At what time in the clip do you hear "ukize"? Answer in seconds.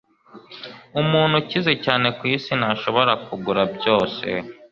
1.41-1.73